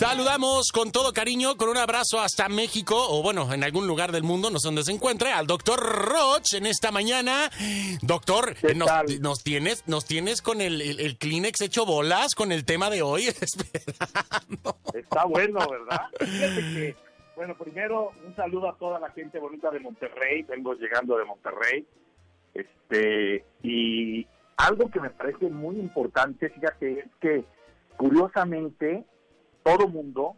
Saludamos 0.00 0.72
con 0.72 0.92
todo 0.92 1.12
cariño, 1.12 1.58
con 1.58 1.68
un 1.68 1.76
abrazo 1.76 2.22
hasta 2.22 2.48
México, 2.48 2.96
o 2.96 3.22
bueno, 3.22 3.52
en 3.52 3.62
algún 3.62 3.86
lugar 3.86 4.12
del 4.12 4.22
mundo, 4.22 4.48
no 4.48 4.58
sé 4.58 4.68
dónde 4.68 4.82
se 4.82 4.92
encuentre, 4.92 5.30
al 5.30 5.46
doctor 5.46 5.78
Roch 5.78 6.54
en 6.54 6.64
esta 6.64 6.90
mañana. 6.90 7.50
Doctor, 8.00 8.54
nos, 8.74 9.20
nos, 9.20 9.44
tienes, 9.44 9.86
nos 9.86 10.06
tienes 10.06 10.40
con 10.40 10.62
el, 10.62 10.80
el, 10.80 11.18
Kleenex 11.18 11.60
hecho 11.60 11.84
bolas 11.84 12.34
con 12.34 12.50
el 12.50 12.64
tema 12.64 12.88
de 12.88 13.02
hoy. 13.02 13.24
Está 14.94 15.26
bueno, 15.26 15.68
¿verdad? 15.68 16.06
que, 16.18 16.96
bueno, 17.36 17.54
primero 17.58 18.12
un 18.26 18.34
saludo 18.34 18.70
a 18.70 18.78
toda 18.78 18.98
la 19.00 19.10
gente 19.10 19.38
bonita 19.38 19.70
de 19.70 19.80
Monterrey, 19.80 20.44
vengo 20.44 20.72
llegando 20.72 21.18
de 21.18 21.26
Monterrey. 21.26 21.86
Este, 22.54 23.44
y 23.62 24.26
algo 24.56 24.90
que 24.90 24.98
me 24.98 25.10
parece 25.10 25.50
muy 25.50 25.76
importante, 25.76 26.48
fíjate, 26.48 27.00
es 27.00 27.10
que 27.20 27.44
curiosamente 27.98 29.04
todo 29.62 29.88
mundo, 29.88 30.36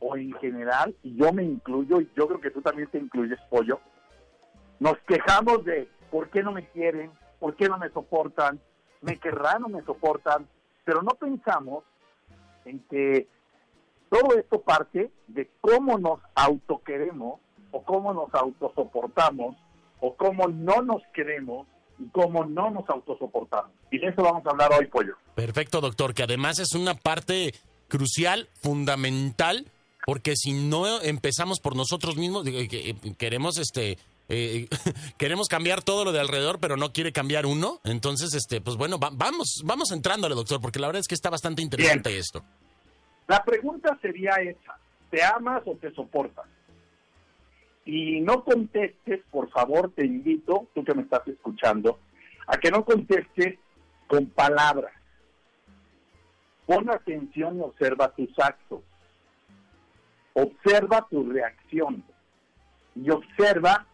o 0.00 0.16
en 0.16 0.32
general, 0.34 0.94
y 1.02 1.16
yo 1.16 1.32
me 1.32 1.44
incluyo, 1.44 2.00
y 2.00 2.10
yo 2.16 2.26
creo 2.28 2.40
que 2.40 2.50
tú 2.50 2.60
también 2.60 2.88
te 2.88 2.98
incluyes, 2.98 3.38
pollo, 3.48 3.80
nos 4.80 4.98
quejamos 5.06 5.64
de 5.64 5.88
por 6.10 6.28
qué 6.30 6.42
no 6.42 6.52
me 6.52 6.68
quieren, 6.68 7.10
por 7.40 7.56
qué 7.56 7.68
no 7.68 7.78
me 7.78 7.90
soportan, 7.90 8.60
me 9.00 9.18
querrán 9.18 9.64
o 9.64 9.68
me 9.68 9.82
soportan, 9.82 10.48
pero 10.84 11.02
no 11.02 11.10
pensamos 11.12 11.84
en 12.64 12.80
que 12.90 13.28
todo 14.08 14.38
esto 14.38 14.60
parte 14.60 15.10
de 15.26 15.50
cómo 15.60 15.98
nos 15.98 16.20
autoqueremos 16.34 17.40
o 17.70 17.82
cómo 17.82 18.14
nos 18.14 18.32
autosoportamos 18.34 19.56
o 20.00 20.14
cómo 20.14 20.48
no 20.48 20.82
nos 20.82 21.02
queremos 21.12 21.66
y 21.98 22.08
cómo 22.08 22.44
no 22.44 22.70
nos 22.70 22.88
autosoportamos. 22.88 23.72
Y 23.90 23.98
de 23.98 24.08
eso 24.08 24.22
vamos 24.22 24.46
a 24.46 24.50
hablar 24.50 24.70
hoy, 24.78 24.86
Pollo. 24.86 25.16
Perfecto, 25.34 25.80
doctor, 25.80 26.14
que 26.14 26.22
además 26.22 26.58
es 26.58 26.74
una 26.74 26.94
parte 26.94 27.54
crucial, 27.88 28.48
fundamental, 28.60 29.66
porque 30.06 30.36
si 30.36 30.52
no 30.52 31.00
empezamos 31.00 31.60
por 31.60 31.76
nosotros 31.76 32.16
mismos, 32.16 32.46
eh, 32.46 32.94
queremos 33.16 33.58
este 33.58 33.98
eh, 34.28 34.68
queremos 35.18 35.48
cambiar 35.48 35.82
todo 35.82 36.04
lo 36.04 36.12
de 36.12 36.20
alrededor, 36.20 36.58
pero 36.60 36.76
no 36.76 36.92
quiere 36.92 37.12
cambiar 37.12 37.46
uno. 37.46 37.80
Entonces, 37.84 38.34
este, 38.34 38.60
pues 38.60 38.76
bueno, 38.76 38.98
vamos, 38.98 39.62
vamos 39.64 39.92
entrándole, 39.92 40.34
doctor, 40.34 40.60
porque 40.60 40.78
la 40.78 40.88
verdad 40.88 41.00
es 41.00 41.08
que 41.08 41.14
está 41.14 41.30
bastante 41.30 41.62
interesante 41.62 42.16
esto. 42.16 42.42
La 43.26 43.42
pregunta 43.44 43.98
sería 44.00 44.32
esa: 44.36 44.78
¿te 45.10 45.22
amas 45.22 45.62
o 45.66 45.76
te 45.76 45.92
soportas? 45.94 46.46
Y 47.86 48.20
no 48.20 48.44
contestes, 48.44 49.20
por 49.30 49.50
favor, 49.50 49.92
te 49.94 50.06
invito, 50.06 50.68
tú 50.74 50.84
que 50.84 50.94
me 50.94 51.02
estás 51.02 51.26
escuchando, 51.28 51.98
a 52.46 52.56
que 52.56 52.70
no 52.70 52.84
contestes 52.84 53.58
con 54.06 54.26
palabras. 54.26 54.92
Pon 56.66 56.90
atención 56.90 57.58
y 57.58 57.60
observa 57.60 58.08
tus 58.14 58.38
actos. 58.38 58.80
Observa 60.32 61.06
tu 61.10 61.30
reacción. 61.30 62.02
Y 62.94 63.10
observa 63.10 63.86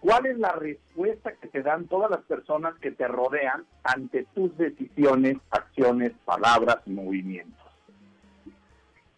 cuál 0.00 0.26
es 0.26 0.38
la 0.38 0.52
respuesta 0.52 1.32
que 1.36 1.48
te 1.48 1.62
dan 1.62 1.86
todas 1.86 2.10
las 2.10 2.20
personas 2.22 2.74
que 2.80 2.90
te 2.90 3.06
rodean 3.06 3.64
ante 3.84 4.26
tus 4.34 4.56
decisiones, 4.58 5.36
acciones, 5.50 6.12
palabras 6.24 6.78
movimientos. 6.86 7.56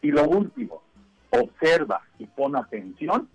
Y 0.03 0.11
lo 0.11 0.25
último, 0.25 0.83
observa 1.31 2.03
y 2.19 2.27
pon 2.27 2.55
atención 2.55 3.29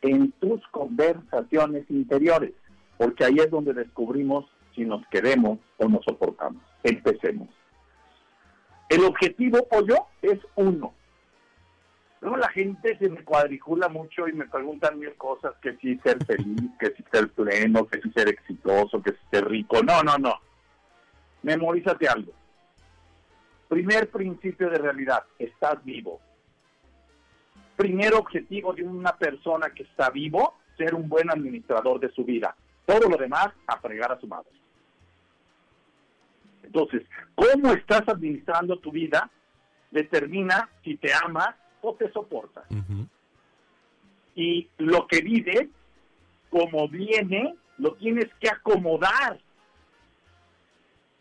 en 0.00 0.32
tus 0.32 0.66
conversaciones 0.68 1.84
interiores, 1.90 2.54
porque 2.96 3.24
ahí 3.24 3.36
es 3.38 3.50
donde 3.50 3.74
descubrimos 3.74 4.46
si 4.74 4.84
nos 4.84 5.06
queremos 5.08 5.58
o 5.76 5.88
nos 5.88 6.04
soportamos. 6.04 6.62
Empecemos. 6.82 7.48
El 8.88 9.04
objetivo, 9.04 9.66
pollo, 9.68 10.06
es 10.22 10.38
uno. 10.56 10.94
Luego 12.20 12.36
la 12.36 12.48
gente 12.48 12.96
se 12.98 13.08
me 13.08 13.22
cuadricula 13.22 13.88
mucho 13.88 14.26
y 14.26 14.32
me 14.32 14.46
preguntan 14.46 14.98
mil 14.98 15.14
cosas, 15.14 15.54
que 15.62 15.76
si 15.76 15.98
ser 15.98 16.24
feliz, 16.24 16.70
que 16.80 16.90
si 16.96 17.04
ser 17.12 17.28
pleno, 17.30 17.86
que 17.86 18.00
si 18.00 18.10
ser 18.10 18.28
exitoso, 18.28 19.00
que 19.02 19.12
si 19.12 19.18
ser 19.30 19.46
rico. 19.46 19.82
No, 19.82 20.02
no, 20.02 20.18
no. 20.18 20.34
Memorízate 21.42 22.08
algo. 22.08 22.32
Primer 23.68 24.10
principio 24.10 24.70
de 24.70 24.78
realidad, 24.78 25.24
estás 25.38 25.84
vivo. 25.84 26.20
Primer 27.76 28.14
objetivo 28.14 28.72
de 28.72 28.82
una 28.82 29.16
persona 29.16 29.70
que 29.70 29.84
está 29.84 30.10
vivo, 30.10 30.54
ser 30.76 30.94
un 30.94 31.08
buen 31.08 31.30
administrador 31.30 32.00
de 32.00 32.10
su 32.10 32.24
vida. 32.24 32.56
Todo 32.84 33.08
lo 33.08 33.16
demás, 33.16 33.48
a 33.66 33.78
fregar 33.78 34.10
a 34.10 34.18
su 34.18 34.26
madre. 34.26 34.50
Entonces, 36.68 37.02
cómo 37.34 37.72
estás 37.72 38.06
administrando 38.06 38.78
tu 38.78 38.92
vida 38.92 39.30
determina 39.90 40.68
si 40.84 40.98
te 40.98 41.10
amas 41.14 41.54
o 41.80 41.94
te 41.94 42.12
soportas. 42.12 42.64
Y 44.34 44.68
lo 44.76 45.06
que 45.06 45.22
vives, 45.22 45.68
como 46.50 46.86
viene, 46.88 47.54
lo 47.78 47.94
tienes 47.94 48.26
que 48.38 48.50
acomodar. 48.50 49.40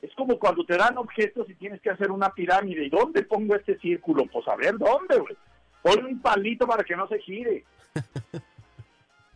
Es 0.01 0.13
como 0.15 0.37
cuando 0.37 0.65
te 0.65 0.75
dan 0.75 0.97
objetos 0.97 1.49
y 1.49 1.55
tienes 1.55 1.79
que 1.81 1.91
hacer 1.91 2.11
una 2.11 2.33
pirámide. 2.33 2.85
¿Y 2.85 2.89
dónde 2.89 3.23
pongo 3.23 3.55
este 3.55 3.79
círculo? 3.79 4.25
Pues 4.25 4.45
a 4.49 4.55
ver, 4.57 4.77
¿dónde, 4.77 5.17
güey? 5.17 5.37
Pon 5.81 6.05
un 6.05 6.21
palito 6.21 6.67
para 6.67 6.83
que 6.83 6.95
no 6.95 7.07
se 7.07 7.19
gire. 7.19 7.63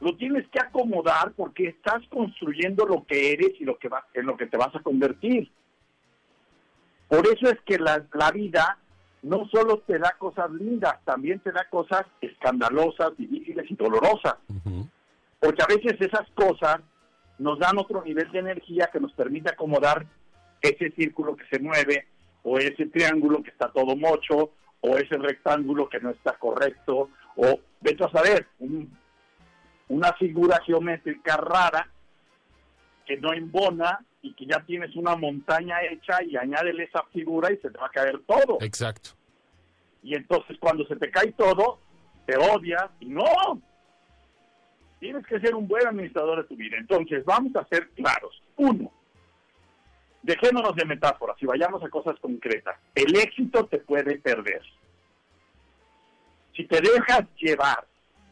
lo 0.01 0.17
tienes 0.17 0.45
que 0.49 0.59
acomodar 0.59 1.31
porque 1.37 1.69
estás 1.69 2.05
construyendo 2.09 2.85
lo 2.85 3.05
que 3.05 3.31
eres 3.31 3.53
y 3.61 3.63
lo 3.63 3.77
que 3.77 3.87
va, 3.87 4.05
en 4.13 4.25
lo 4.25 4.35
que 4.35 4.47
te 4.47 4.57
vas 4.57 4.75
a 4.75 4.81
convertir. 4.81 5.49
Por 7.11 7.27
eso 7.27 7.49
es 7.49 7.59
que 7.65 7.77
la, 7.77 8.31
vida 8.31 8.77
no 9.21 9.45
solo 9.49 9.79
te 9.79 9.99
da 9.99 10.15
cosas 10.17 10.49
lindas, 10.51 10.95
también 11.03 11.41
te 11.41 11.51
da 11.51 11.67
cosas 11.69 12.05
escandalosas, 12.21 13.17
difíciles 13.17 13.69
y 13.69 13.75
dolorosas. 13.75 14.35
Porque 15.37 15.61
a 15.61 15.67
veces 15.67 15.99
esas 15.99 16.25
cosas 16.33 16.79
nos 17.37 17.59
dan 17.59 17.77
otro 17.77 18.01
nivel 18.01 18.31
de 18.31 18.39
energía 18.39 18.89
que 18.93 19.01
nos 19.01 19.11
permite 19.11 19.49
acomodar 19.49 20.05
ese 20.61 20.89
círculo 20.91 21.35
que 21.35 21.43
se 21.47 21.59
mueve, 21.59 22.07
o 22.43 22.57
ese 22.57 22.85
triángulo 22.85 23.43
que 23.43 23.49
está 23.49 23.67
todo 23.73 23.97
mocho, 23.97 24.51
o 24.79 24.95
ese 24.95 25.17
rectángulo 25.17 25.89
que 25.89 25.99
no 25.99 26.11
está 26.11 26.37
correcto, 26.37 27.09
o 27.35 27.59
vete 27.81 28.05
a 28.05 28.11
saber, 28.11 28.47
una 29.89 30.13
figura 30.13 30.61
geométrica 30.65 31.35
rara 31.35 31.89
que 33.05 33.17
no 33.17 33.33
embona 33.33 33.99
y 34.21 34.33
que 34.33 34.45
ya 34.45 34.59
tienes 34.65 34.95
una 34.95 35.15
montaña 35.15 35.81
hecha 35.83 36.23
y 36.23 36.37
añádele 36.37 36.83
esa 36.83 37.03
figura 37.11 37.51
y 37.51 37.57
se 37.57 37.69
te 37.69 37.77
va 37.77 37.87
a 37.87 37.91
caer 37.91 38.19
todo. 38.25 38.57
Exacto. 38.61 39.11
Y 40.03 40.15
entonces 40.15 40.57
cuando 40.59 40.85
se 40.85 40.95
te 40.95 41.09
cae 41.09 41.31
todo, 41.33 41.79
te 42.25 42.37
odias 42.37 42.89
y 42.99 43.05
no. 43.05 43.61
Tienes 44.99 45.25
que 45.25 45.39
ser 45.39 45.55
un 45.55 45.67
buen 45.67 45.87
administrador 45.87 46.43
de 46.43 46.47
tu 46.47 46.55
vida. 46.55 46.77
Entonces, 46.77 47.25
vamos 47.25 47.55
a 47.55 47.65
ser 47.65 47.89
claros. 47.89 48.41
Uno, 48.55 48.91
dejémonos 50.21 50.75
de 50.75 50.85
metáforas 50.85 51.35
y 51.41 51.47
vayamos 51.47 51.83
a 51.83 51.89
cosas 51.89 52.19
concretas. 52.19 52.79
El 52.93 53.15
éxito 53.15 53.65
te 53.65 53.79
puede 53.79 54.19
perder. 54.19 54.61
Si 56.55 56.65
te 56.67 56.79
dejas 56.81 57.23
llevar 57.37 57.87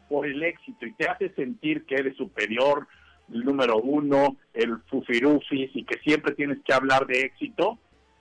por 0.07 0.27
el 0.27 0.43
éxito 0.43 0.85
y 0.85 0.93
te 0.93 1.07
hace 1.07 1.33
sentir 1.33 1.85
que 1.85 1.95
eres 1.95 2.15
superior, 2.17 2.87
el 3.33 3.45
número 3.45 3.77
uno, 3.77 4.37
el 4.53 4.77
fufirufis 4.89 5.69
y 5.73 5.83
que 5.83 5.99
siempre 5.99 6.33
tienes 6.33 6.59
que 6.63 6.73
hablar 6.73 7.05
de 7.05 7.21
éxito, 7.21 7.77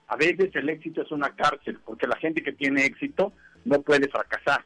a 0.07 0.15
veces 0.15 0.49
el 0.55 0.69
éxito 0.69 1.01
es 1.01 1.11
una 1.11 1.35
cárcel, 1.35 1.79
porque 1.85 2.07
la 2.07 2.17
gente 2.17 2.41
que 2.41 2.51
tiene 2.51 2.85
éxito 2.85 3.31
no 3.65 3.81
puede 3.81 4.07
fracasar. 4.09 4.65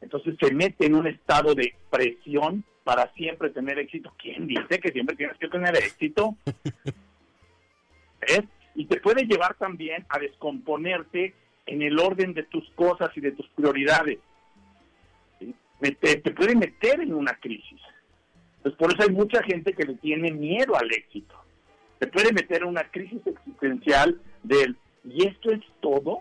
Entonces 0.00 0.34
se 0.40 0.52
mete 0.52 0.86
en 0.86 0.94
un 0.94 1.06
estado 1.06 1.54
de 1.54 1.74
presión 1.88 2.64
para 2.84 3.12
siempre 3.12 3.50
tener 3.50 3.78
éxito. 3.78 4.12
¿Quién 4.18 4.46
dice 4.46 4.80
que 4.80 4.90
siempre 4.90 5.14
tienes 5.14 5.36
que 5.38 5.48
tener 5.48 5.76
éxito? 5.76 6.36
Y 8.74 8.84
te 8.84 9.00
puede 9.00 9.24
llevar 9.24 9.54
también 9.54 10.06
a 10.08 10.18
descomponerte 10.18 11.34
en 11.66 11.82
el 11.82 11.98
orden 11.98 12.34
de 12.34 12.44
tus 12.44 12.68
cosas 12.70 13.10
y 13.16 13.20
de 13.20 13.32
tus 13.32 13.48
prioridades. 13.48 14.18
te 15.80 16.30
puede 16.30 16.54
meter 16.54 17.00
en 17.00 17.12
una 17.12 17.32
crisis. 17.34 17.80
Pues 18.62 18.74
por 18.74 18.92
eso 18.92 19.02
hay 19.02 19.10
mucha 19.10 19.42
gente 19.42 19.72
que 19.72 19.84
le 19.84 19.94
tiene 19.94 20.32
miedo 20.32 20.76
al 20.76 20.92
éxito. 20.92 21.34
Se 21.98 22.06
puede 22.06 22.32
meter 22.32 22.62
en 22.62 22.68
una 22.68 22.84
crisis 22.90 23.20
existencial 23.26 24.20
del, 24.42 24.76
¿y 25.04 25.26
esto 25.26 25.50
es 25.50 25.60
todo? 25.80 26.20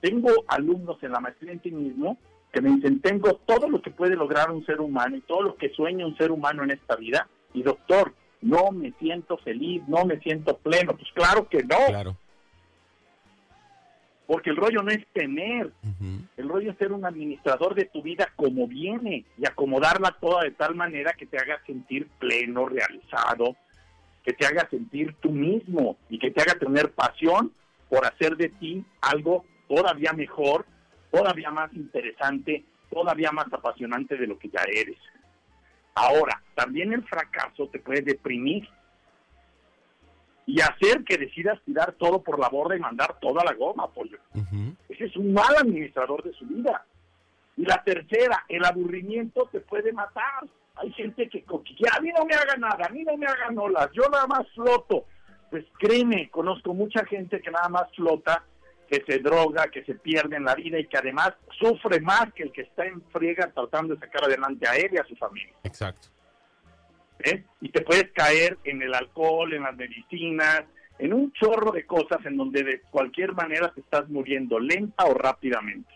Tengo 0.00 0.30
alumnos 0.48 1.02
en 1.02 1.12
la 1.12 1.20
maestría 1.20 1.52
en 1.52 1.60
ti 1.60 1.70
mismo 1.70 2.18
que 2.52 2.60
me 2.60 2.70
dicen, 2.70 3.00
tengo 3.00 3.34
todo 3.46 3.68
lo 3.68 3.80
que 3.80 3.90
puede 3.90 4.14
lograr 4.14 4.50
un 4.50 4.64
ser 4.66 4.80
humano 4.80 5.16
y 5.16 5.20
todo 5.22 5.42
lo 5.42 5.56
que 5.56 5.70
sueña 5.70 6.06
un 6.06 6.16
ser 6.18 6.30
humano 6.30 6.62
en 6.62 6.72
esta 6.72 6.96
vida, 6.96 7.26
y 7.54 7.62
doctor, 7.62 8.12
no 8.42 8.70
me 8.72 8.92
siento 8.98 9.38
feliz, 9.38 9.82
no 9.88 10.04
me 10.04 10.18
siento 10.18 10.58
pleno. 10.58 10.94
Pues 10.94 11.08
claro 11.14 11.48
que 11.48 11.62
no. 11.62 11.76
Claro. 11.88 12.16
Porque 14.26 14.50
el 14.50 14.56
rollo 14.56 14.82
no 14.82 14.90
es 14.90 15.06
tener, 15.12 15.72
el 16.36 16.48
rollo 16.48 16.70
es 16.70 16.78
ser 16.78 16.92
un 16.92 17.04
administrador 17.04 17.74
de 17.74 17.86
tu 17.86 18.02
vida 18.02 18.32
como 18.36 18.66
viene 18.66 19.24
y 19.36 19.46
acomodarla 19.46 20.16
toda 20.20 20.44
de 20.44 20.52
tal 20.52 20.74
manera 20.74 21.12
que 21.12 21.26
te 21.26 21.38
haga 21.38 21.60
sentir 21.66 22.06
pleno, 22.18 22.66
realizado, 22.66 23.56
que 24.24 24.32
te 24.32 24.46
haga 24.46 24.68
sentir 24.70 25.14
tú 25.20 25.30
mismo 25.30 25.96
y 26.08 26.18
que 26.18 26.30
te 26.30 26.40
haga 26.40 26.54
tener 26.54 26.92
pasión 26.92 27.52
por 27.88 28.06
hacer 28.06 28.36
de 28.36 28.48
ti 28.48 28.84
algo 29.00 29.44
todavía 29.68 30.12
mejor, 30.12 30.64
todavía 31.10 31.50
más 31.50 31.72
interesante, 31.74 32.64
todavía 32.90 33.32
más 33.32 33.52
apasionante 33.52 34.16
de 34.16 34.26
lo 34.26 34.38
que 34.38 34.48
ya 34.48 34.62
eres. 34.72 34.98
Ahora, 35.94 36.40
también 36.54 36.92
el 36.92 37.02
fracaso 37.04 37.68
te 37.68 37.78
puede 37.80 38.02
deprimir 38.02 38.68
y 40.46 40.60
hacer 40.60 41.04
que 41.04 41.16
decidas 41.16 41.58
tirar 41.64 41.92
todo 41.92 42.22
por 42.22 42.38
la 42.38 42.48
borda 42.48 42.76
y 42.76 42.80
mandar 42.80 43.18
toda 43.20 43.44
la 43.44 43.54
goma, 43.54 43.88
pollo. 43.92 44.18
Ese 44.88 45.04
es 45.04 45.16
un 45.16 45.32
mal 45.32 45.54
administrador 45.56 46.22
de 46.22 46.32
su 46.32 46.46
vida. 46.46 46.84
Y 47.56 47.64
la 47.64 47.82
tercera, 47.84 48.44
el 48.48 48.64
aburrimiento 48.64 49.48
te 49.52 49.60
puede 49.60 49.92
matar. 49.92 50.46
Hay 50.76 50.92
gente 50.92 51.28
que, 51.28 51.42
que 51.42 51.88
a 51.90 52.00
mí 52.00 52.10
no 52.16 52.24
me 52.24 52.34
haga 52.34 52.56
nada, 52.56 52.86
a 52.86 52.88
mí 52.88 53.04
no 53.04 53.16
me 53.16 53.26
hagan 53.26 53.58
olas, 53.58 53.90
yo 53.92 54.02
nada 54.10 54.26
más 54.26 54.48
floto. 54.54 55.04
Pues 55.50 55.64
créeme, 55.78 56.30
conozco 56.30 56.72
mucha 56.72 57.04
gente 57.04 57.40
que 57.40 57.50
nada 57.50 57.68
más 57.68 57.84
flota, 57.94 58.42
que 58.88 59.02
se 59.06 59.18
droga, 59.20 59.68
que 59.68 59.84
se 59.84 59.94
pierde 59.94 60.36
en 60.36 60.44
la 60.44 60.54
vida 60.54 60.78
y 60.78 60.86
que 60.86 60.98
además 60.98 61.34
sufre 61.58 62.00
más 62.00 62.32
que 62.34 62.44
el 62.44 62.52
que 62.52 62.62
está 62.62 62.86
en 62.86 63.02
friega 63.10 63.50
tratando 63.52 63.94
de 63.94 64.00
sacar 64.00 64.24
adelante 64.24 64.66
a 64.66 64.76
él 64.76 64.90
y 64.92 64.98
a 64.98 65.04
su 65.04 65.14
familia. 65.16 65.54
Exacto. 65.62 66.08
¿Eh? 67.24 67.44
Y 67.60 67.68
te 67.68 67.82
puedes 67.82 68.10
caer 68.12 68.58
en 68.64 68.82
el 68.82 68.94
alcohol, 68.94 69.52
en 69.52 69.62
las 69.62 69.76
medicinas, 69.76 70.64
en 70.98 71.12
un 71.12 71.32
chorro 71.32 71.72
de 71.72 71.86
cosas 71.86 72.24
en 72.24 72.36
donde 72.36 72.62
de 72.62 72.80
cualquier 72.90 73.32
manera 73.32 73.72
te 73.72 73.80
estás 73.80 74.08
muriendo 74.08 74.58
lenta 74.58 75.04
o 75.04 75.14
rápidamente. 75.14 75.92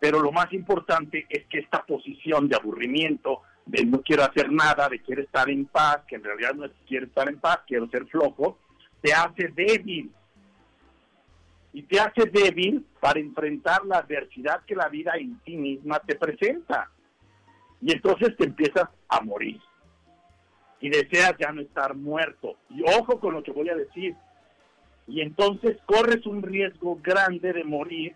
Pero 0.00 0.20
lo 0.20 0.32
más 0.32 0.52
importante 0.52 1.26
es 1.28 1.46
que 1.46 1.58
esta 1.58 1.84
posición 1.84 2.48
de 2.48 2.56
aburrimiento, 2.56 3.42
de 3.66 3.84
no 3.84 4.00
quiero 4.02 4.24
hacer 4.24 4.50
nada, 4.50 4.88
de 4.88 5.00
quiero 5.00 5.22
estar 5.22 5.50
en 5.50 5.66
paz, 5.66 6.00
que 6.06 6.16
en 6.16 6.24
realidad 6.24 6.54
no 6.54 6.64
es 6.64 6.72
quiero 6.86 7.06
estar 7.06 7.28
en 7.28 7.38
paz, 7.38 7.60
quiero 7.66 7.88
ser 7.88 8.06
flojo, 8.06 8.58
te 9.00 9.12
hace 9.12 9.48
débil. 9.48 10.12
Y 11.72 11.82
te 11.82 12.00
hace 12.00 12.26
débil 12.26 12.84
para 13.00 13.20
enfrentar 13.20 13.84
la 13.84 13.98
adversidad 13.98 14.64
que 14.64 14.74
la 14.74 14.88
vida 14.88 15.12
en 15.16 15.40
sí 15.44 15.56
misma 15.56 15.98
te 16.00 16.14
presenta. 16.14 16.90
Y 17.80 17.92
entonces 17.92 18.36
te 18.36 18.44
empiezas 18.44 18.88
a 19.08 19.20
morir. 19.20 19.60
Y 20.80 20.90
deseas 20.90 21.34
ya 21.38 21.52
no 21.52 21.60
estar 21.60 21.94
muerto. 21.94 22.56
Y 22.70 22.82
ojo 22.82 23.18
con 23.18 23.34
lo 23.34 23.42
que 23.42 23.52
voy 23.52 23.68
a 23.68 23.74
decir. 23.74 24.14
Y 25.06 25.22
entonces 25.22 25.78
corres 25.86 26.26
un 26.26 26.42
riesgo 26.42 26.98
grande 27.02 27.52
de 27.52 27.64
morir 27.64 28.14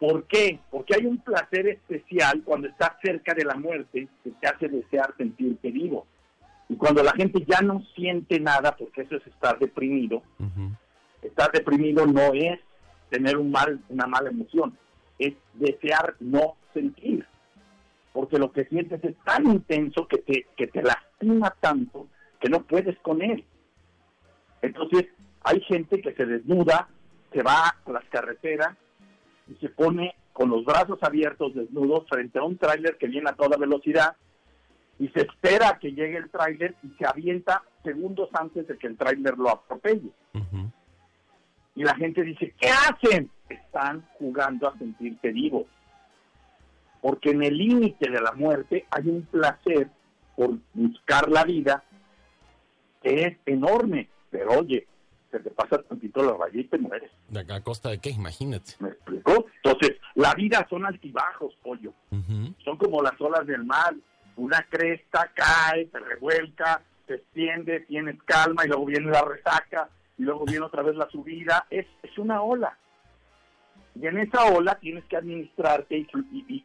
¿Por 0.00 0.24
qué? 0.24 0.58
Porque 0.70 0.94
hay 0.96 1.04
un 1.04 1.18
placer 1.18 1.68
especial 1.68 2.42
cuando 2.42 2.68
estás 2.68 2.92
cerca 3.02 3.34
de 3.34 3.44
la 3.44 3.54
muerte 3.54 4.08
que 4.24 4.30
te 4.30 4.46
hace 4.46 4.66
desear 4.68 5.14
sentirte 5.18 5.70
vivo. 5.70 6.06
Y 6.70 6.76
cuando 6.76 7.02
la 7.02 7.12
gente 7.12 7.44
ya 7.46 7.60
no 7.60 7.84
siente 7.94 8.40
nada, 8.40 8.74
porque 8.74 9.02
eso 9.02 9.16
es 9.16 9.26
estar 9.26 9.58
deprimido, 9.58 10.22
estar 11.20 11.52
deprimido 11.52 12.06
no 12.06 12.32
es 12.32 12.58
tener 13.10 13.36
un 13.36 13.50
mal, 13.50 13.78
una 13.90 14.06
mala 14.06 14.30
emoción, 14.30 14.74
es 15.18 15.34
desear 15.52 16.14
no 16.18 16.56
sentir. 16.72 17.26
Porque 18.12 18.38
lo 18.38 18.50
que 18.52 18.64
sientes 18.64 19.02
es 19.04 19.16
tan 19.24 19.46
intenso 19.46 20.06
que 20.08 20.18
te, 20.18 20.46
que 20.56 20.66
te 20.66 20.82
lastima 20.82 21.54
tanto 21.60 22.08
que 22.40 22.48
no 22.48 22.62
puedes 22.62 22.98
con 23.00 23.22
él. 23.22 23.44
Entonces, 24.62 25.06
hay 25.42 25.60
gente 25.62 26.00
que 26.00 26.14
se 26.14 26.26
desnuda, 26.26 26.88
se 27.32 27.42
va 27.42 27.68
a 27.68 27.90
las 27.90 28.04
carreteras, 28.06 28.76
y 29.48 29.54
se 29.56 29.68
pone 29.68 30.14
con 30.32 30.48
los 30.48 30.64
brazos 30.64 30.98
abiertos, 31.02 31.54
desnudos, 31.54 32.08
frente 32.08 32.38
a 32.38 32.44
un 32.44 32.56
tráiler 32.56 32.96
que 32.96 33.08
viene 33.08 33.28
a 33.30 33.34
toda 33.34 33.56
velocidad 33.56 34.16
y 34.98 35.08
se 35.08 35.20
espera 35.22 35.78
que 35.80 35.92
llegue 35.92 36.18
el 36.18 36.30
tráiler 36.30 36.76
y 36.82 36.88
se 36.98 37.06
avienta 37.06 37.62
segundos 37.82 38.28
antes 38.34 38.68
de 38.68 38.76
que 38.76 38.86
el 38.86 38.98
tráiler 38.98 39.36
lo 39.38 39.50
atropelle. 39.50 40.10
Y 41.74 41.84
la 41.84 41.94
gente 41.94 42.22
dice, 42.22 42.54
¿qué 42.60 42.68
hacen? 42.68 43.30
Están 43.48 44.06
jugando 44.18 44.68
a 44.68 44.76
sentirse 44.76 45.32
vivo. 45.32 45.66
Porque 47.00 47.30
en 47.30 47.42
el 47.42 47.56
límite 47.56 48.10
de 48.10 48.20
la 48.20 48.32
muerte 48.32 48.86
hay 48.90 49.08
un 49.08 49.22
placer 49.22 49.88
por 50.36 50.50
buscar 50.74 51.28
la 51.30 51.44
vida 51.44 51.82
que 53.02 53.24
es 53.24 53.36
enorme. 53.46 54.08
Pero 54.30 54.58
oye, 54.58 54.86
se 55.30 55.40
te 55.40 55.50
pasa 55.50 55.82
tantito 55.82 56.22
la 56.22 56.36
raya 56.36 56.60
y 56.60 56.64
te 56.64 56.78
mueres. 56.78 57.10
¿A 57.48 57.60
costa 57.60 57.90
de 57.90 57.98
qué? 57.98 58.10
Imagínate. 58.10 58.72
¿Me 58.80 58.88
explico? 58.88 59.46
Entonces, 59.62 59.98
la 60.14 60.34
vida 60.34 60.66
son 60.68 60.84
altibajos, 60.84 61.54
pollo. 61.62 61.92
Son 62.64 62.76
como 62.76 63.02
las 63.02 63.18
olas 63.20 63.46
del 63.46 63.64
mar. 63.64 63.94
Una 64.36 64.66
cresta 64.68 65.30
cae, 65.34 65.88
se 65.90 65.98
revuelca, 65.98 66.82
se 67.06 67.14
extiende, 67.14 67.80
tienes 67.80 68.22
calma 68.24 68.64
y 68.64 68.68
luego 68.68 68.86
viene 68.86 69.10
la 69.10 69.22
resaca 69.22 69.88
y 70.16 70.22
luego 70.22 70.44
viene 70.44 70.64
otra 70.64 70.82
vez 70.82 70.96
la 70.96 71.08
subida. 71.10 71.66
Es, 71.70 71.86
es 72.02 72.18
una 72.18 72.42
ola. 72.42 72.76
Y 73.94 74.06
en 74.06 74.18
esa 74.18 74.44
ola 74.44 74.78
tienes 74.78 75.04
que 75.04 75.16
administrarte 75.16 75.98
y, 75.98 76.06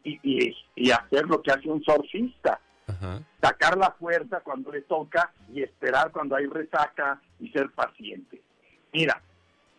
y, 0.04 0.56
y 0.74 0.90
hacer 0.90 1.26
lo 1.26 1.42
que 1.42 1.52
hace 1.52 1.68
un 1.68 1.82
surfista 1.82 2.60
sacar 3.40 3.76
la 3.76 3.92
fuerza 3.92 4.40
cuando 4.40 4.72
le 4.72 4.82
toca 4.82 5.32
y 5.52 5.62
esperar 5.62 6.10
cuando 6.12 6.36
hay 6.36 6.46
resaca 6.46 7.20
y 7.40 7.48
ser 7.50 7.70
paciente. 7.70 8.40
Mira, 8.92 9.20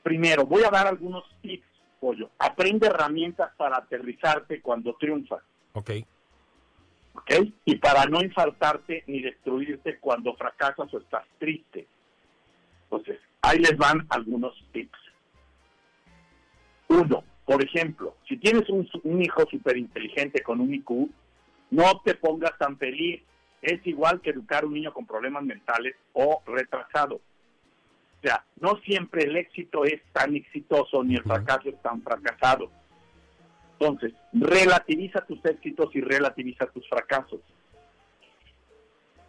primero 0.03 0.45
voy 0.45 0.63
a 0.63 0.69
dar 0.69 0.87
algunos 0.87 1.23
tips, 1.41 1.67
pollo. 1.99 2.29
Aprende 2.37 2.87
herramientas 2.87 3.51
para 3.57 3.77
aterrizarte 3.77 4.61
cuando 4.61 4.93
triunfas. 4.95 5.41
Ok. 5.73 5.91
Ok. 7.13 7.31
Y 7.65 7.75
para 7.77 8.05
no 8.05 8.21
infartarte 8.21 9.03
ni 9.07 9.21
destruirte 9.21 9.97
cuando 9.99 10.35
fracasas 10.35 10.93
o 10.93 10.97
estás 10.99 11.25
triste. 11.39 11.87
Entonces, 12.83 13.19
ahí 13.41 13.59
les 13.59 13.75
van 13.77 14.05
algunos 14.09 14.53
tips. 14.71 14.99
Uno, 16.89 17.23
por 17.47 17.63
ejemplo, 17.63 18.13
si 18.27 18.35
tienes 18.35 18.67
un, 18.67 18.85
un 19.03 19.21
hijo 19.23 19.45
súper 19.49 19.77
inteligente 19.77 20.43
con 20.43 20.59
un 20.59 20.73
IQ, 20.73 21.09
no 21.71 22.01
te 22.03 22.13
pongas 22.13 22.51
tan 22.57 22.77
feliz. 22.77 23.23
Es 23.61 23.79
igual 23.87 24.19
que 24.19 24.31
educar 24.31 24.65
a 24.65 24.67
un 24.67 24.73
niño 24.73 24.93
con 24.93 25.07
problemas 25.07 25.43
mentales 25.43 25.95
o 26.11 26.43
retrasado. 26.45 27.15
O 27.15 28.21
sea, 28.21 28.43
no 28.59 28.75
siempre 28.81 29.23
el 29.23 29.37
éxito 29.37 29.85
es 29.85 30.01
tan 30.11 30.35
exitoso 30.35 31.01
ni 31.05 31.15
el 31.15 31.23
fracaso 31.23 31.69
es 31.69 31.81
tan 31.81 32.01
fracasado. 32.01 32.69
Entonces, 33.79 34.11
relativiza 34.33 35.25
tus 35.25 35.43
éxitos 35.45 35.95
y 35.95 36.01
relativiza 36.01 36.65
tus 36.65 36.85
fracasos. 36.89 37.39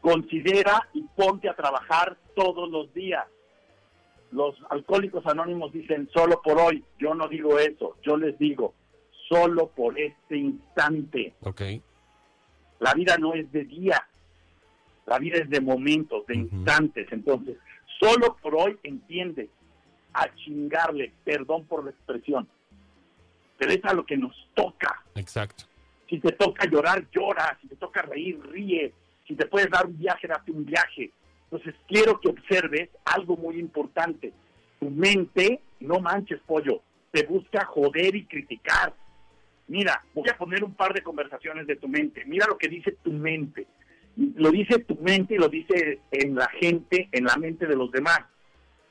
Considera 0.01 0.89
y 0.93 1.03
ponte 1.15 1.49
a 1.49 1.55
trabajar 1.55 2.17
todos 2.35 2.69
los 2.69 2.93
días. 2.93 3.27
Los 4.31 4.55
alcohólicos 4.71 5.27
anónimos 5.27 5.73
dicen 5.73 6.09
solo 6.13 6.41
por 6.43 6.59
hoy. 6.59 6.85
Yo 6.99 7.15
no 7.15 7.29
digo 7.29 7.59
eso. 7.59 7.97
Yo 8.03 8.17
les 8.17 8.39
digo 8.39 8.75
solo 9.29 9.69
por 9.69 9.99
este 9.99 10.37
instante. 10.37 11.35
Okay. 11.41 11.83
La 12.81 12.95
vida 12.95 13.17
no 13.19 13.35
es 13.35 13.51
de 13.53 13.65
día. 13.65 14.07
La 15.07 15.19
vida 15.19 15.39
es 15.39 15.49
de 15.49 15.61
momentos, 15.61 16.27
de 16.27 16.37
instantes. 16.37 17.07
Entonces, 17.11 17.57
Solo 17.99 18.37
por 18.41 18.55
hoy 18.55 18.79
entiende 18.83 19.51
a 20.13 20.33
chingarle, 20.35 21.13
perdón 21.25 21.65
por 21.67 21.85
la 21.85 21.91
expresión. 21.91 22.49
Pero 23.59 23.73
es 23.73 23.85
a 23.85 23.93
lo 23.93 24.07
que 24.07 24.17
nos 24.17 24.35
toca. 24.55 25.03
Exacto. 25.17 25.65
Si 26.09 26.19
te 26.21 26.33
toca 26.33 26.69
llorar, 26.71 27.07
llora. 27.11 27.59
Si 27.61 27.69
te 27.69 27.77
toca 27.77 28.03
reír, 28.03 28.41
ríe. 28.51 28.95
Si 29.27 29.35
te 29.35 29.47
puedes 29.47 29.69
dar 29.69 29.87
un 29.87 29.99
viaje, 29.99 30.29
date 30.29 30.53
un 30.53 30.65
viaje. 30.65 31.11
Entonces 31.51 31.75
quiero 31.87 32.21
que 32.21 32.29
observes 32.29 32.91
algo 33.05 33.37
muy 33.37 33.59
importante. 33.59 34.33
Tu 34.79 34.91
mente, 34.91 35.61
no 35.81 36.01
manches 36.01 36.41
pollo, 36.47 36.83
te 37.11 37.25
busca 37.25 37.65
joder 37.65 38.15
y 38.15 38.27
criticar. 38.27 38.95
Mira, 39.67 40.03
voy 40.15 40.29
a 40.29 40.37
poner 40.37 40.63
un 40.65 40.75
par 40.75 40.93
de 40.95 41.03
conversaciones 41.03 41.67
de 41.67 41.77
tu 41.77 41.89
mente. 41.89 42.25
Mira 42.27 42.47
lo 42.47 42.59
que 42.59 42.69
dice 42.69 42.97
tu 43.03 43.13
mente 43.13 43.67
lo 44.35 44.51
dice 44.51 44.81
tu 44.81 44.97
mente 44.97 45.35
y 45.35 45.39
lo 45.39 45.49
dice 45.49 46.01
en 46.11 46.35
la 46.35 46.49
gente, 46.49 47.09
en 47.13 47.25
la 47.25 47.37
mente 47.37 47.67
de 47.67 47.77
los 47.77 47.91
demás. 47.93 48.21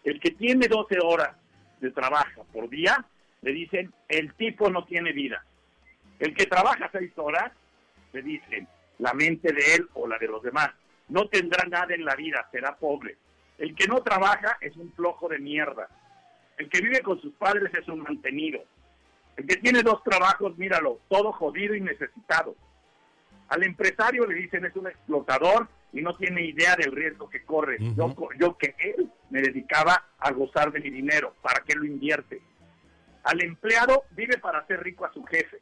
El 0.03 0.19
que 0.19 0.31
tiene 0.31 0.67
12 0.67 0.99
horas 1.03 1.35
de 1.81 1.91
trabajo 1.91 2.45
por 2.53 2.69
día, 2.69 3.05
le 3.41 3.51
dicen, 3.51 3.93
el 4.07 4.33
tipo 4.35 4.69
no 4.69 4.85
tiene 4.85 5.11
vida. 5.11 5.43
El 6.19 6.33
que 6.33 6.45
trabaja 6.45 6.89
6 6.91 7.11
horas, 7.17 7.51
le 8.13 8.21
dicen, 8.21 8.67
la 8.99 9.13
mente 9.13 9.51
de 9.51 9.75
él 9.75 9.89
o 9.93 10.07
la 10.07 10.17
de 10.17 10.27
los 10.27 10.41
demás, 10.41 10.69
no 11.09 11.27
tendrá 11.27 11.65
nada 11.67 11.93
en 11.93 12.05
la 12.05 12.15
vida, 12.15 12.47
será 12.51 12.75
pobre. 12.75 13.17
El 13.57 13.75
que 13.75 13.87
no 13.87 14.01
trabaja 14.01 14.57
es 14.61 14.75
un 14.75 14.91
flojo 14.93 15.27
de 15.27 15.39
mierda. 15.39 15.87
El 16.57 16.69
que 16.69 16.81
vive 16.81 17.01
con 17.01 17.21
sus 17.21 17.33
padres 17.33 17.71
es 17.73 17.87
un 17.87 18.01
mantenido. 18.01 18.59
El 19.35 19.45
que 19.47 19.57
tiene 19.57 19.83
dos 19.83 20.03
trabajos, 20.03 20.57
míralo, 20.57 20.99
todo 21.09 21.31
jodido 21.31 21.75
y 21.75 21.81
necesitado. 21.81 22.55
Al 23.49 23.63
empresario 23.63 24.25
le 24.25 24.35
dicen 24.35 24.65
es 24.65 24.75
un 24.75 24.87
explotador 24.87 25.67
y 25.93 26.01
no 26.01 26.15
tiene 26.15 26.41
idea 26.41 26.75
del 26.75 26.91
riesgo 26.91 27.29
que 27.29 27.43
corre. 27.43 27.77
yo, 27.79 28.13
yo 28.39 28.57
que 28.57 28.75
él 28.79 29.09
me 29.29 29.41
dedicaba 29.41 30.03
a 30.19 30.31
gozar 30.31 30.71
de 30.71 30.79
mi 30.79 30.89
dinero, 30.89 31.33
¿para 31.41 31.63
qué 31.63 31.75
lo 31.75 31.85
invierte? 31.85 32.41
Al 33.23 33.41
empleado 33.43 34.03
vive 34.11 34.37
para 34.37 34.59
hacer 34.59 34.81
rico 34.81 35.05
a 35.05 35.13
su 35.13 35.23
jefe. 35.23 35.59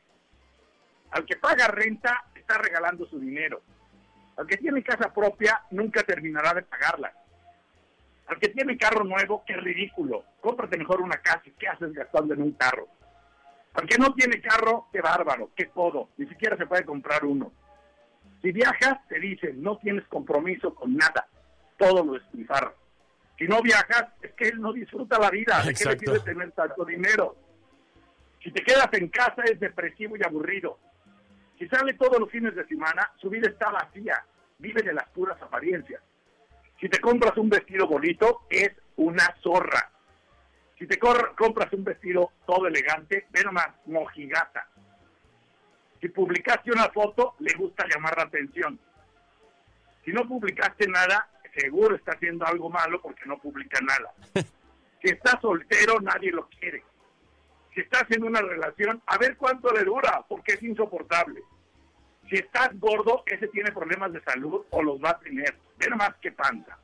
Al 1.12 1.26
que 1.26 1.36
paga 1.36 1.68
renta 1.68 2.26
está 2.36 2.58
regalando 2.58 3.06
su 3.08 3.20
dinero. 3.20 3.62
Al 4.38 4.48
que 4.48 4.58
tiene 4.58 4.84
casa 4.84 5.14
propia 5.14 5.62
nunca 5.72 6.04
terminará 6.04 6.54
de 6.54 6.64
pagarla. 6.64 7.14
Al 8.28 8.40
que 8.40 8.50
tiene 8.50 8.78
carro 8.78 9.04
nuevo, 9.04 9.44
qué 9.46 9.56
ridículo. 9.56 10.24
Cómprate 10.42 10.78
mejor 10.78 11.02
una 11.02 11.18
casa. 11.18 11.44
¿Qué 11.58 11.68
haces 11.68 11.94
gastando 11.94 12.34
en 12.34 12.42
un 12.42 12.52
carro? 12.54 12.88
Aunque 13.76 13.98
no 13.98 14.14
tiene 14.14 14.42
carro, 14.42 14.88
qué 14.92 15.02
bárbaro, 15.02 15.52
qué 15.56 15.68
codo, 15.68 16.10
ni 16.18 16.26
siquiera 16.28 16.56
se 16.58 16.66
puede 16.66 16.86
comprar 16.86 17.26
uno. 17.26 17.52
Si 18.42 18.52
viajas, 18.52 19.06
te 19.08 19.20
dicen, 19.20 19.62
no 19.62 19.78
tienes 19.78 20.06
compromiso 20.08 20.74
con 20.74 20.96
nada, 20.96 21.28
todo 21.78 22.04
lo 22.04 22.14
despilfarra. 22.14 22.74
Si 23.38 23.46
no 23.46 23.62
viajas, 23.62 24.06
es 24.22 24.32
que 24.34 24.48
él 24.48 24.62
no 24.62 24.72
disfruta 24.72 25.20
la 25.20 25.30
vida, 25.30 25.58
¿de 25.58 25.74
qué 25.74 25.84
le 25.84 25.92
Exacto. 25.92 26.00
sirve 26.00 26.20
tener 26.22 26.52
tanto 26.54 26.86
dinero? 26.86 27.36
Si 28.42 28.52
te 28.52 28.64
quedas 28.64 28.88
en 28.94 29.10
casa, 29.10 29.44
es 29.44 29.60
depresivo 29.60 30.16
y 30.16 30.24
aburrido. 30.24 30.80
Si 31.58 31.68
sale 31.68 31.94
todos 31.94 32.20
los 32.20 32.30
fines 32.30 32.56
de 32.56 32.66
semana, 32.68 33.12
su 33.18 33.30
vida 33.30 33.50
está 33.50 33.70
vacía, 33.72 34.26
vive 34.58 34.82
de 34.82 34.94
las 34.94 35.08
puras 35.10 35.42
apariencias. 35.42 36.02
Si 36.80 36.90
te 36.90 37.00
compras 37.00 37.38
un 37.38 37.50
vestido 37.50 37.88
bonito, 37.88 38.42
es 38.50 38.72
una 38.98 39.36
zorra. 39.42 39.90
Si 40.78 40.86
te 40.88 41.00
compras 41.00 41.72
un 41.72 41.84
vestido 41.86 42.32
todo 42.46 42.68
elegante, 42.68 43.28
ve 43.32 43.44
nomás, 43.44 43.70
mojigata. 43.86 44.68
Si 46.02 46.10
publicaste 46.10 46.72
una 46.72 46.90
foto, 46.90 47.36
le 47.40 47.54
gusta 47.54 47.86
llamar 47.88 48.18
la 48.18 48.24
atención. 48.24 48.78
Si 50.04 50.12
no 50.12 50.28
publicaste 50.28 50.88
nada, 50.88 51.30
seguro 51.56 51.96
está 51.96 52.12
haciendo 52.12 52.46
algo 52.46 52.70
malo 52.70 53.02
porque 53.02 53.26
no 53.26 53.38
publica 53.38 53.80
nada. 53.82 54.14
Si 55.02 55.12
estás 55.12 55.40
soltero, 55.40 56.00
nadie 56.02 56.32
lo 56.32 56.50
quiere. 56.50 56.84
Si 57.76 57.82
estás 57.82 58.06
en 58.10 58.24
una 58.24 58.42
relación, 58.42 59.02
a 59.06 59.18
ver 59.18 59.36
cuánto 59.38 59.72
le 59.74 59.84
dura, 59.84 60.24
porque 60.30 60.54
es 60.54 60.64
insoportable. 60.64 61.42
Si 62.30 62.38
estás 62.38 62.70
gordo, 62.80 63.24
ese 63.28 63.48
tiene 63.50 63.72
problemas 63.72 64.12
de 64.14 64.22
salud 64.24 64.62
o 64.72 64.82
los 64.82 65.00
va 65.04 65.12
a 65.12 65.20
tener. 65.20 65.56
Ve 65.78 65.88
nomás 65.90 66.16
qué 66.22 66.32
panza. 66.32 66.78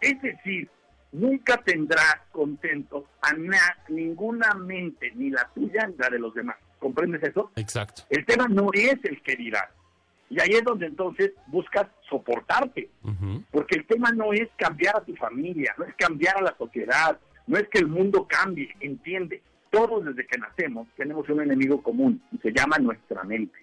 Es 0.00 0.20
decir, 0.22 0.68
nunca 1.12 1.58
tendrás 1.58 2.16
contento 2.32 3.06
a 3.20 3.32
na- 3.34 3.76
ninguna 3.88 4.54
mente, 4.54 5.12
ni 5.14 5.30
la 5.30 5.48
tuya 5.54 5.86
ni 5.86 5.96
la 5.98 6.08
de 6.08 6.18
los 6.18 6.32
demás. 6.34 6.56
¿Comprendes 6.78 7.22
eso? 7.22 7.52
Exacto. 7.56 8.02
El 8.08 8.24
tema 8.24 8.48
no 8.48 8.70
es 8.72 8.96
el 9.04 9.20
que 9.22 9.36
dirás. 9.36 9.68
Y 10.30 10.40
ahí 10.40 10.50
es 10.52 10.64
donde 10.64 10.86
entonces 10.86 11.32
buscas 11.48 11.88
soportarte. 12.08 12.88
Porque 13.50 13.76
el 13.76 13.86
tema 13.86 14.10
no 14.12 14.32
es 14.32 14.48
cambiar 14.56 14.96
a 14.96 15.04
tu 15.04 15.14
familia, 15.16 15.74
no 15.76 15.84
es 15.84 15.94
cambiar 15.96 16.38
a 16.38 16.42
la 16.42 16.56
sociedad, 16.56 17.18
no 17.46 17.58
es 17.58 17.68
que 17.68 17.78
el 17.80 17.86
mundo 17.88 18.26
cambie, 18.28 18.74
entiende. 18.80 19.42
Todos 19.70 20.04
desde 20.04 20.26
que 20.26 20.38
nacemos 20.38 20.88
tenemos 20.96 21.28
un 21.28 21.42
enemigo 21.42 21.82
común 21.82 22.22
y 22.32 22.38
se 22.38 22.52
llama 22.52 22.78
nuestra 22.78 23.22
mente. 23.24 23.58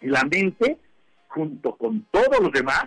Y 0.00 0.06
la 0.06 0.22
mente, 0.24 0.78
junto 1.28 1.76
con 1.76 2.02
todos 2.10 2.40
los 2.40 2.52
demás, 2.52 2.84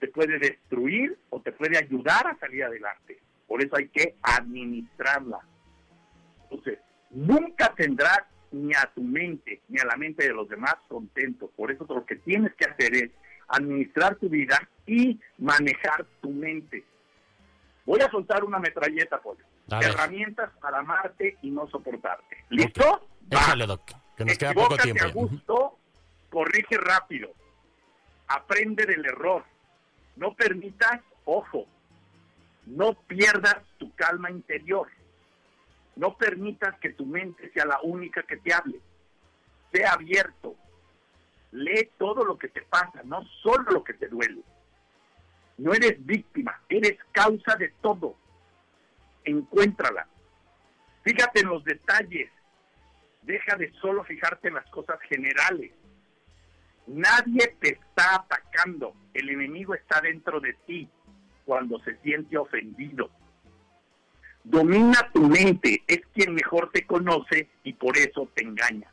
te 0.00 0.08
puede 0.08 0.38
destruir 0.38 1.18
o 1.30 1.40
te 1.40 1.52
puede 1.52 1.76
ayudar 1.76 2.26
a 2.26 2.38
salir 2.38 2.64
adelante. 2.64 3.18
Por 3.46 3.62
eso 3.62 3.76
hay 3.76 3.88
que 3.88 4.14
administrarla. 4.22 5.40
Entonces, 6.44 6.78
nunca 7.10 7.74
tendrás 7.74 8.22
ni 8.50 8.72
a 8.72 8.90
tu 8.94 9.02
mente 9.02 9.60
ni 9.68 9.78
a 9.78 9.84
la 9.84 9.96
mente 9.96 10.24
de 10.26 10.32
los 10.32 10.48
demás 10.48 10.76
contento. 10.88 11.50
Por 11.56 11.70
eso 11.70 11.86
lo 11.88 12.06
que 12.06 12.16
tienes 12.16 12.54
que 12.54 12.64
hacer 12.64 12.94
es 12.94 13.10
administrar 13.48 14.16
tu 14.16 14.28
vida 14.28 14.58
y 14.86 15.18
manejar 15.38 16.06
tu 16.20 16.30
mente. 16.30 16.84
Voy 17.84 18.00
a 18.00 18.10
soltar 18.10 18.44
una 18.44 18.58
metralleta, 18.58 19.20
Pollo. 19.20 19.44
Herramientas 19.70 20.50
para 20.60 20.78
amarte 20.78 21.36
y 21.42 21.50
no 21.50 21.68
soportarte. 21.68 22.44
¿Listo? 22.48 23.08
Va. 23.32 23.40
Échale, 23.42 23.66
Doc, 23.66 23.90
que 24.16 24.24
nos 24.24 24.38
queda 24.38 24.54
poco 24.54 24.76
tiempo. 24.76 25.04
a 25.04 25.08
gusto, 25.08 25.78
corrige 26.30 26.78
rápido, 26.78 27.30
aprende 28.28 28.86
del 28.86 29.04
error, 29.04 29.44
no 30.16 30.34
permitas, 30.34 31.00
ojo, 31.24 31.66
no 32.66 32.94
pierdas 32.94 33.58
tu 33.78 33.94
calma 33.94 34.30
interior, 34.30 34.88
no 35.96 36.16
permitas 36.16 36.78
que 36.78 36.90
tu 36.90 37.04
mente 37.04 37.50
sea 37.52 37.66
la 37.66 37.80
única 37.82 38.22
que 38.22 38.36
te 38.38 38.54
hable, 38.54 38.80
sea 39.72 39.92
abierto, 39.92 40.56
lee 41.52 41.90
todo 41.98 42.24
lo 42.24 42.38
que 42.38 42.48
te 42.48 42.62
pasa, 42.62 43.02
no 43.04 43.22
solo 43.42 43.70
lo 43.70 43.84
que 43.84 43.94
te 43.94 44.08
duele. 44.08 44.42
No 45.56 45.74
eres 45.74 46.04
víctima, 46.06 46.60
eres 46.68 46.98
causa 47.12 47.56
de 47.56 47.70
todo. 47.80 48.14
Encuéntrala. 49.28 50.06
Fíjate 51.02 51.40
en 51.40 51.48
los 51.48 51.62
detalles, 51.62 52.30
deja 53.22 53.56
de 53.56 53.70
solo 53.74 54.02
fijarte 54.04 54.48
en 54.48 54.54
las 54.54 54.64
cosas 54.70 54.98
generales. 55.02 55.70
Nadie 56.86 57.54
te 57.60 57.74
está 57.74 58.16
atacando, 58.16 58.94
el 59.12 59.28
enemigo 59.28 59.74
está 59.74 60.00
dentro 60.00 60.40
de 60.40 60.54
ti 60.66 60.88
cuando 61.44 61.78
se 61.80 61.98
siente 61.98 62.38
ofendido. 62.38 63.10
Domina 64.44 65.10
tu 65.12 65.28
mente, 65.28 65.82
es 65.86 66.00
quien 66.14 66.32
mejor 66.32 66.70
te 66.72 66.86
conoce 66.86 67.50
y 67.64 67.74
por 67.74 67.98
eso 67.98 68.30
te 68.34 68.44
engaña. 68.44 68.90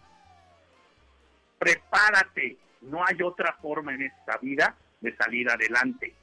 Prepárate, 1.57 2.57
no 2.81 3.05
hay 3.05 3.21
otra 3.23 3.53
forma 3.61 3.93
en 3.93 4.01
esta 4.01 4.37
vida 4.39 4.75
de 4.99 5.15
salir 5.15 5.49
adelante. 5.49 6.13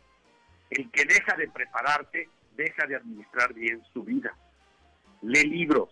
El 0.69 0.91
que 0.91 1.07
deja 1.07 1.35
de 1.35 1.49
prepararte, 1.49 2.29
deja 2.57 2.87
de 2.87 2.97
administrar 2.97 3.53
bien 3.55 3.83
su 3.93 4.03
vida. 4.03 4.35
Lee 5.23 5.45
libros, 5.45 5.89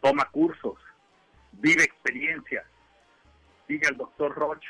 toma 0.00 0.24
cursos, 0.30 0.78
vive 1.52 1.84
experiencias. 1.84 2.64
Sigue 3.66 3.86
al 3.86 3.96
doctor 3.96 4.34
Roche. 4.34 4.68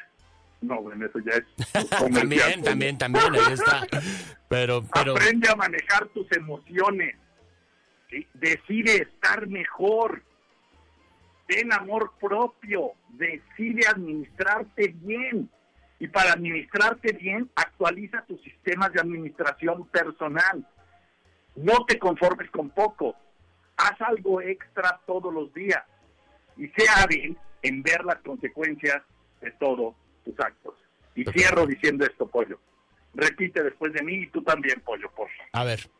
No, 0.60 0.80
bueno, 0.80 1.06
eso 1.06 1.18
ya 1.18 1.32
es. 1.32 1.88
También, 1.90 2.62
también, 2.62 2.96
también, 2.96 3.34
ahí 3.34 3.52
está. 3.52 3.84
Pero, 4.48 4.84
pero, 4.94 5.12
Aprende 5.12 5.48
a 5.50 5.56
manejar 5.56 6.06
tus 6.08 6.30
emociones. 6.32 7.16
¿sí? 8.08 8.26
Decide 8.34 9.02
estar 9.02 9.48
mejor. 9.48 10.22
Ten 11.48 11.72
amor 11.72 12.12
propio. 12.20 12.92
Decide 13.08 13.88
administrarte 13.88 14.94
bien. 14.98 15.50
Y 15.98 16.08
para 16.08 16.32
administrarte 16.32 17.12
bien, 17.12 17.50
actualiza 17.56 18.24
tus 18.26 18.40
sistemas 18.42 18.92
de 18.92 19.00
administración 19.00 19.86
personal. 19.88 20.66
No 21.56 21.84
te 21.86 21.98
conformes 21.98 22.50
con 22.50 22.70
poco. 22.70 23.14
Haz 23.76 24.00
algo 24.00 24.40
extra 24.40 25.00
todos 25.06 25.32
los 25.32 25.52
días. 25.54 25.82
Y 26.56 26.68
sea 26.68 27.02
hábil 27.02 27.36
en 27.62 27.82
ver 27.82 28.04
las 28.04 28.18
consecuencias 28.22 29.02
de 29.40 29.50
todos 29.52 29.94
tus 30.24 30.38
actos. 30.40 30.74
Y 31.14 31.24
cierro 31.24 31.66
diciendo 31.66 32.04
esto, 32.06 32.26
Pollo. 32.26 32.58
Repite 33.14 33.62
después 33.62 33.92
de 33.92 34.02
mí 34.02 34.14
y 34.14 34.26
tú 34.28 34.42
también, 34.42 34.80
Pollo, 34.80 35.10
por 35.10 35.28
favor. 35.30 35.48
a 35.52 35.64
ver, 35.64 35.90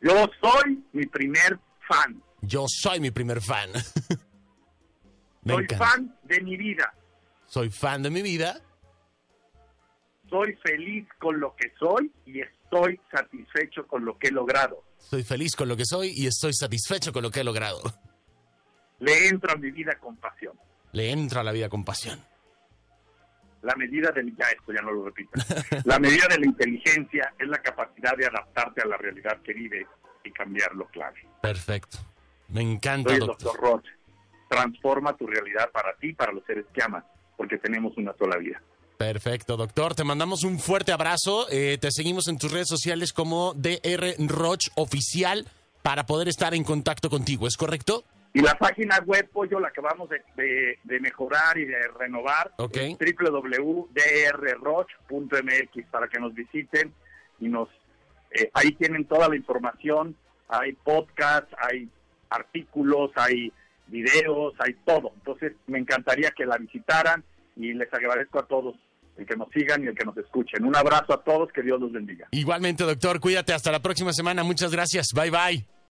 Yo 0.00 0.26
soy 0.40 0.82
mi 0.92 1.04
primer 1.06 1.58
fan. 1.86 2.22
yo 2.42 2.64
soy 2.68 3.00
mi 3.00 3.10
primer 3.10 3.40
fan. 3.42 3.70
Me 5.42 5.54
soy 5.54 5.62
encanta. 5.64 5.86
fan 5.86 6.18
de 6.24 6.40
mi 6.42 6.56
vida. 6.56 6.94
Soy 7.46 7.70
fan 7.70 8.02
de 8.02 8.10
mi 8.10 8.22
vida. 8.22 8.60
Soy 10.28 10.54
feliz 10.62 11.06
con 11.18 11.40
lo 11.40 11.54
que 11.56 11.72
soy 11.78 12.12
y 12.26 12.40
estoy 12.40 12.57
satisfecho 13.10 13.86
con 13.86 14.04
lo 14.04 14.18
que 14.18 14.28
he 14.28 14.30
logrado. 14.30 14.84
Soy 14.98 15.22
feliz 15.22 15.54
con 15.56 15.68
lo 15.68 15.76
que 15.76 15.84
soy 15.84 16.12
y 16.14 16.26
estoy 16.26 16.52
satisfecho 16.52 17.12
con 17.12 17.22
lo 17.22 17.30
que 17.30 17.40
he 17.40 17.44
logrado. 17.44 17.80
Le 19.00 19.28
entro 19.28 19.52
a 19.52 19.56
mi 19.56 19.70
vida 19.70 19.96
con 19.98 20.16
pasión. 20.16 20.58
Le 20.92 21.10
entro 21.10 21.40
a 21.40 21.44
la 21.44 21.52
vida 21.52 21.68
con 21.68 21.84
pasión. 21.84 22.20
La 23.62 23.74
medida 23.74 24.10
del 24.12 24.34
ya 24.36 24.46
esto 24.50 24.72
ya 24.72 24.82
no 24.82 24.92
lo 24.92 25.04
repito. 25.04 25.30
La 25.84 25.98
medida 25.98 26.26
de 26.28 26.38
la 26.38 26.46
inteligencia 26.46 27.32
es 27.38 27.48
la 27.48 27.58
capacidad 27.58 28.16
de 28.16 28.26
adaptarte 28.26 28.82
a 28.82 28.86
la 28.86 28.96
realidad 28.96 29.40
que 29.42 29.52
vives 29.52 29.86
y 30.24 30.30
cambiarlo 30.30 30.86
clave. 30.86 31.26
Perfecto. 31.42 31.98
Me 32.48 32.62
encanta, 32.62 33.10
Soy 33.10 33.20
el 33.20 33.26
doctor. 33.26 33.52
doctor 33.52 33.70
Roche. 33.70 33.90
Transforma 34.48 35.16
tu 35.16 35.26
realidad 35.26 35.70
para 35.70 35.94
ti 35.96 36.12
para 36.14 36.32
los 36.32 36.44
seres 36.44 36.64
que 36.72 36.82
amas, 36.82 37.04
porque 37.36 37.58
tenemos 37.58 37.96
una 37.96 38.14
sola 38.16 38.36
vida. 38.38 38.62
Perfecto, 38.98 39.56
doctor. 39.56 39.94
Te 39.94 40.02
mandamos 40.04 40.42
un 40.44 40.58
fuerte 40.58 40.90
abrazo. 40.92 41.46
Eh, 41.50 41.78
te 41.80 41.90
seguimos 41.92 42.26
en 42.26 42.36
tus 42.36 42.50
redes 42.52 42.66
sociales 42.68 43.12
como 43.12 43.54
DR 43.54 44.16
Roch 44.26 44.68
Oficial 44.74 45.46
para 45.82 46.04
poder 46.04 46.26
estar 46.28 46.52
en 46.52 46.64
contacto 46.64 47.08
contigo. 47.08 47.46
¿Es 47.46 47.56
correcto? 47.56 48.02
Y 48.34 48.40
la 48.40 48.58
página 48.58 48.98
web, 49.06 49.30
Pollo, 49.32 49.60
la 49.60 49.68
acabamos 49.68 50.08
de, 50.10 50.20
de- 50.36 50.78
de 50.82 51.00
mejorar 51.00 51.56
y 51.58 51.64
de 51.64 51.76
renovar, 51.98 52.52
Ok. 52.58 52.76
es 52.76 52.98
www.drroch.mx 52.98 55.86
para 55.90 56.08
que 56.08 56.18
nos 56.18 56.34
visiten 56.34 56.92
y 57.40 57.48
nos... 57.48 57.68
eh, 58.32 58.50
ahí 58.52 58.72
tienen 58.72 59.04
toda 59.06 59.28
la 59.28 59.36
información, 59.36 60.16
hay 60.48 60.72
podcasts, 60.72 61.54
hay 61.58 61.88
artículos, 62.30 63.12
hay 63.14 63.52
videos, 63.86 64.54
hay 64.58 64.74
todo. 64.84 65.12
Entonces, 65.14 65.52
me 65.66 65.78
encantaría 65.78 66.32
que 66.32 66.44
la 66.46 66.58
visitaran 66.58 67.24
y 67.56 67.72
les 67.72 67.92
agradezco 67.94 68.40
a 68.40 68.46
todos 68.46 68.74
el 69.18 69.26
que 69.26 69.36
nos 69.36 69.48
sigan 69.50 69.84
y 69.84 69.88
el 69.88 69.94
que 69.94 70.04
nos 70.04 70.16
escuchen. 70.16 70.64
Un 70.64 70.76
abrazo 70.76 71.12
a 71.12 71.22
todos, 71.22 71.50
que 71.52 71.62
Dios 71.62 71.80
los 71.80 71.92
bendiga. 71.92 72.28
Igualmente, 72.30 72.84
doctor. 72.84 73.20
Cuídate. 73.20 73.52
Hasta 73.52 73.72
la 73.72 73.80
próxima 73.80 74.12
semana. 74.12 74.44
Muchas 74.44 74.72
gracias. 74.72 75.08
Bye, 75.14 75.30
bye. 75.30 75.77